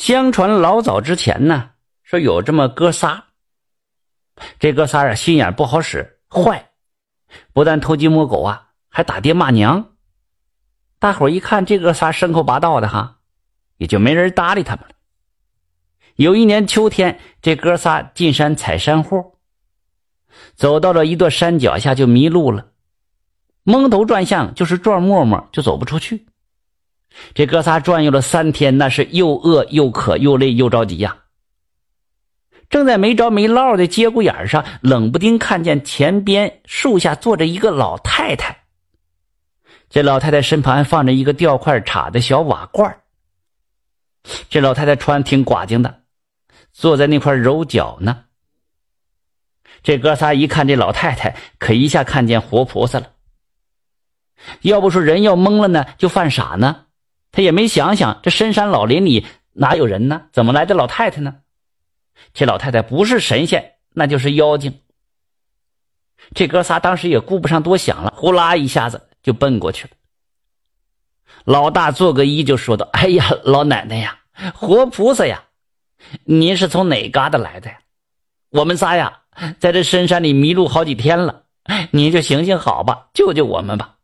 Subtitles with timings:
[0.00, 3.26] 相传老早之前呢，说有这么哥仨。
[4.58, 6.70] 这哥仨啊，心眼不好使，坏，
[7.52, 9.90] 不但偷鸡摸狗啊，还打爹骂娘。
[10.98, 13.18] 大伙一看这哥仨牲口拔道的哈，
[13.76, 14.94] 也就没人搭理他们了。
[16.16, 19.34] 有一年秋天，这哥仨进山采山货，
[20.54, 22.68] 走到了一座山脚下就迷路了，
[23.64, 26.26] 蒙头转向，就是转磨磨就走不出去。
[27.34, 31.16] 这哥仨转悠了三天，那是又饿又渴又累又着急呀。
[32.68, 38.64] 正在没着没落的节骨眼上，冷不丁看见前边树下坐着一个老太太。
[39.88, 43.00] 这老太太身旁放着一个吊块插的小瓦罐
[44.48, 46.02] 这老太太穿挺寡净的，
[46.72, 48.24] 坐在那块揉脚呢。
[49.82, 53.10] 这哥仨一看这老太太，可一下看见活菩萨了。
[54.60, 56.84] 要不说人要懵了呢，就犯傻呢。
[57.32, 60.22] 他也没想想，这深山老林里哪有人呢？
[60.32, 61.36] 怎么来的老太太呢？
[62.34, 64.80] 这老太太不是神仙，那就是妖精。
[66.34, 69.90] 这哥仨当时也顾不上多想了，呼啦一下子就奔过去了。
[71.44, 74.18] 老大做个揖就说道：“哎呀，老奶奶呀，
[74.54, 75.44] 活菩萨呀，
[76.24, 77.78] 您是从哪嘎达来的呀？
[78.50, 79.20] 我们仨呀，
[79.58, 81.44] 在这深山里迷路好几天了，
[81.92, 83.96] 您就行行好吧，救救我们吧。”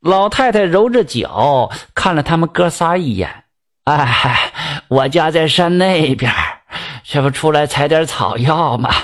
[0.00, 3.44] 老太太揉着脚看了他们哥仨一眼，
[3.84, 4.52] 哎，
[4.88, 6.30] 我家在山那边，
[7.02, 8.94] 这不出来采点草药吗？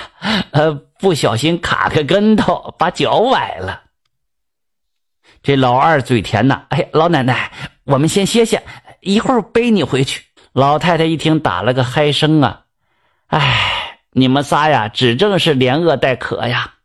[0.51, 3.81] 呃，不小心卡个跟头，把脚崴了。
[5.41, 7.51] 这老二嘴甜呐，哎，老奶奶，
[7.83, 8.63] 我们先歇歇，
[9.01, 10.23] 一会儿背你回去。
[10.53, 12.61] 老太太一听，打了个嗨声啊，
[13.27, 16.75] 哎，你们仨呀，指正是连饿带渴呀。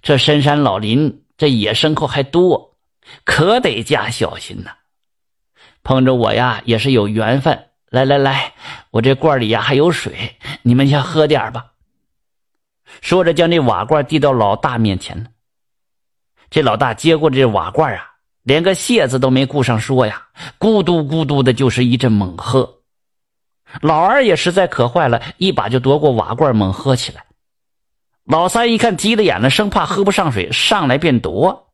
[0.00, 2.67] 这深山老林，这野牲口还多。
[3.24, 4.70] 可得加小心呐！
[5.82, 7.66] 碰着我呀，也是有缘分。
[7.90, 8.52] 来来来，
[8.90, 11.72] 我这罐里呀还有水，你们先喝点吧。
[13.00, 15.30] 说着，将这瓦罐递到老大面前了。
[16.50, 18.10] 这老大接过这瓦罐啊，
[18.42, 20.26] 连个谢字都没顾上说呀，
[20.58, 22.80] 咕嘟咕嘟的就是一阵猛喝。
[23.80, 27.24] 老二也实在渴坏了，一把就夺过瓦罐猛喝起来。
[28.24, 31.67] 老三一看急了眼了，生怕喝不上水，上来便夺。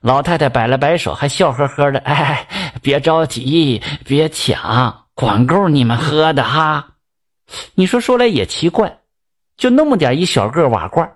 [0.00, 2.46] 老太太摆了摆手，还笑呵呵的：“哎，
[2.82, 6.90] 别着急，别抢，管够你们喝的哈。”
[7.74, 8.98] 你说说来也奇怪，
[9.56, 11.10] 就那么点一小个瓦罐，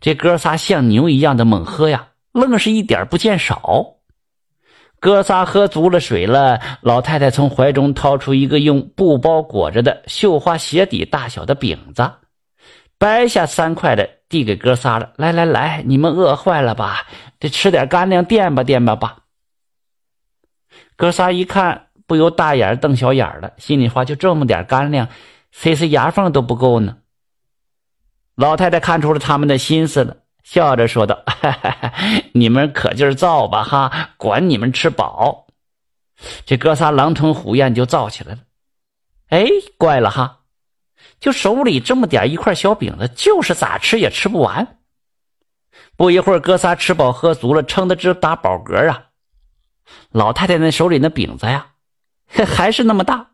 [0.00, 3.96] 这哥仨像牛一样的猛喝呀，愣是一点不见少。
[4.98, 12.10] 哥仨喝足了水了，老太太从怀中掏出一个用布包裹着的绣花鞋底大小的饼子，
[12.98, 14.19] 掰下三块的。
[14.30, 17.06] 递给哥仨了，来来来，你们饿坏了吧？
[17.40, 19.18] 得吃点干粮垫吧垫吧吧。
[20.96, 25.08] 哥仨一看，不由大眼瞪小眼了，心里话：就这么点干粮，
[25.50, 26.96] 谁是牙缝都不够呢。
[28.36, 31.24] 老太太看出了他们的心思了，笑着说道
[32.32, 35.48] ：“你们可劲造吧哈，管你们吃饱。”
[36.46, 38.40] 这哥仨狼吞虎咽就造起来了。
[39.28, 40.39] 哎，怪了哈。
[41.18, 44.78] 就手里这么点一块小饼子，就是咋吃也吃不完。
[45.96, 49.04] 不一会儿，哥仨吃饱喝足了，撑得直打饱嗝啊！
[50.12, 51.66] 老太太那手里那饼子呀，
[52.46, 53.32] 还是那么大。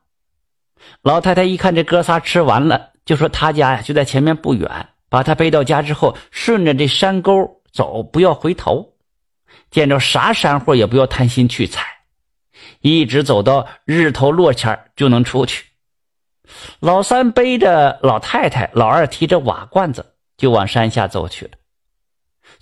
[1.02, 8.94] 老太太一看这哥仨吃完了，就说他家呀就在前面不远，把他背到家之后，顺着这山沟走，不要回头，
[9.70, 11.86] 见着啥山货也不要贪心去采，
[12.80, 15.64] 一直走到日头落前就能出去。
[16.80, 21.52] 老三背着老太太，老二提着瓦罐子，就往山下走去了。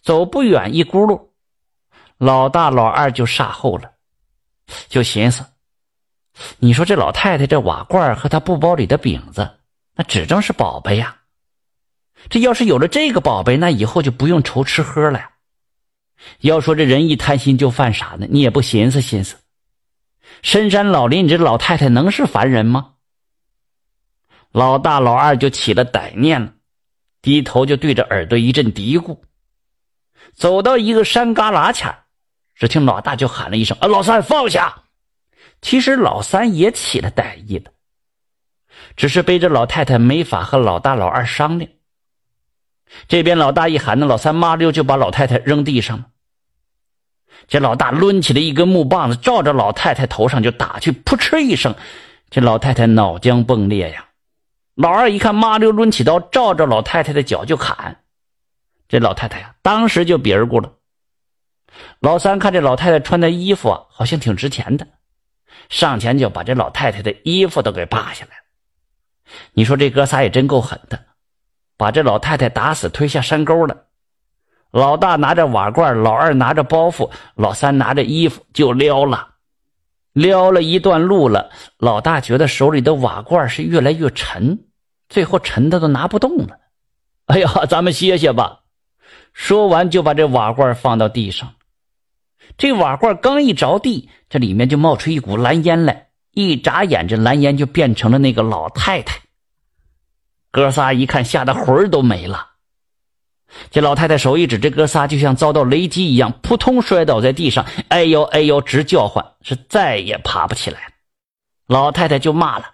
[0.02, 1.28] 走不远，一咕噜，
[2.18, 3.90] 老大、老二就煞后了，
[4.88, 5.44] 就寻思：
[6.58, 9.58] 你说这老太太这瓦罐和她布包里的饼子，
[9.94, 11.16] 那指正是宝贝呀。
[12.30, 15.30] 这要是有了这个宝贝，那以后就不用愁吃喝了。
[16.40, 19.36] 要说这人一贪心就犯傻呢，你也不寻思寻思。
[20.40, 22.93] 深山老林，你这老太太能是凡人吗？
[24.54, 26.52] 老大、老二就起了歹念了，
[27.20, 29.18] 低头就对着耳朵一阵嘀咕。
[30.32, 31.92] 走到一个山旮旯前，
[32.54, 34.82] 只听老大就喊了一声：“啊，老三放下！”
[35.60, 37.72] 其实老三也起了歹意了，
[38.96, 41.68] 只是背着老太太没法和老大、老二商量。
[43.08, 46.06] 这边老大一喊，那老三麻溜就把老太太扔地上了。
[47.48, 51.74] 这老大抡起了一根木棒子，照着老太太头上就打去，扑哧一声，
[52.30, 54.06] 这老太太脑浆迸裂呀！
[54.74, 58.02] 老二一看，麻溜抡起刀，照着老太太的脚就砍。
[58.88, 60.72] 这老太太呀，当时就别儿过了。
[62.00, 64.86] 老三看这老太太穿的衣服啊，好像挺值钱的，
[65.68, 68.42] 上前就把这老太太的衣服都给扒下来了。
[69.52, 71.04] 你说这哥仨也真够狠的，
[71.76, 73.86] 把这老太太打死推下山沟了。
[74.70, 79.33] 老大拿着瓦罐，老二拿着包袱，老三拿着衣服就撩了。
[80.14, 84.58] 撩了一段路了，老大觉得手里的瓦罐是越来越沉，
[85.10, 86.58] 最后沉的都拿不动了。
[87.26, 88.60] 哎呀，咱们歇歇吧。
[89.32, 91.54] 说完就把这瓦罐放到地上。
[92.56, 96.08] 这瓦罐刚一着地，这里面就冒出一股蓝烟来。
[96.30, 99.20] 一眨眼，这蓝烟就变成了那个老太太。
[100.52, 102.53] 哥仨一看，吓得魂儿都没了。
[103.70, 110.92] 这老太太手一指，这哥仨就像遭到雷击一样，扑通摔倒在地上，哎呦哎呦直叫唤，是再也爬不起来了。
[111.66, 112.64] 老太太就骂了：“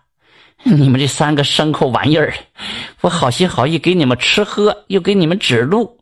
[0.64, 2.34] 你们这三个牲口玩意儿，
[3.02, 6.00] 我好心好意给你们吃喝，又给你们指路，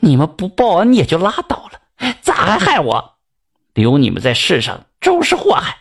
[0.00, 3.12] 你们不报恩也就拉倒了，咋还害我？
[3.74, 5.76] 留你们在世上终是祸害。”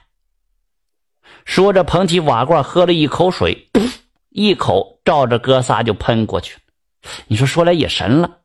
[1.45, 3.69] 说着，捧起瓦罐喝了一口水，
[4.29, 6.57] 一口照着哥仨就喷过去。
[7.27, 8.39] 你说说来也神了，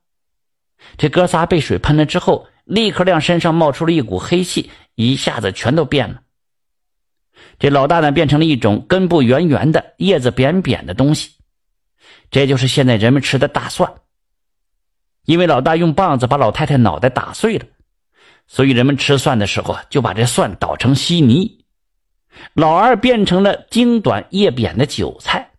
[0.96, 6.22] 这哥仨被水喷了之后，立刻亮身上冒出了一股黑气，一下子全都变了。
[7.58, 11.32] 这老大呢，变成了一种根部圆圆的、叶子扁扁的东西，
[12.30, 13.92] 这就是现在人们吃的大蒜。
[15.26, 17.66] 因为老大用棒子把老太太脑袋打碎了，
[18.46, 21.64] 所以人们吃蒜的时候就把这蒜捣成稀泥。
[22.54, 25.49] 老二变成了茎短叶扁的韭菜，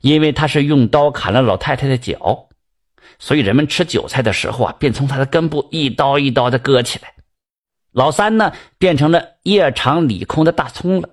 [0.00, 2.48] 因为他是用刀砍了老太太的脚，
[3.18, 7.14] 所以人们吃韭菜的时候啊，便从它的根部一刀一刀的割起来。
[7.92, 11.08] 老三呢，变成了叶长里空的大葱了，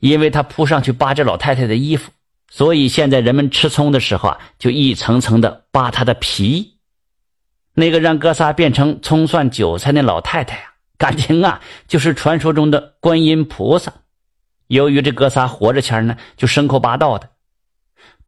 [0.00, 2.10] 因为他扑上去扒这老太太的衣服，
[2.50, 6.78] 所以现在人们吃葱的时候啊，就一层层的扒它的皮。
[7.74, 10.72] 那个让哥仨变成葱蒜韭菜那老太太呀。
[10.96, 13.92] 感情啊，就是传说中的观音菩萨。
[14.66, 17.30] 由于这哥仨活着前呢，就牲口八道的，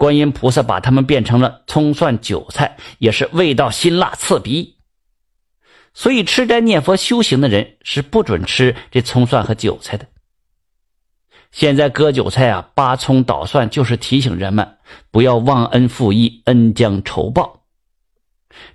[0.00, 4.79] 观音菩萨把他们变成了葱蒜韭菜，也是味道辛辣刺鼻。
[5.93, 10.06] 所以吃斋念佛修行的人是不准吃这葱蒜和韭菜的。
[11.52, 14.79] 现在割韭菜啊，扒葱捣蒜，就是提醒人们
[15.11, 17.64] 不要忘恩负义，恩将仇报。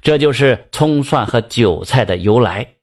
[0.04, 2.75] 这就是葱蒜和韭菜的由来。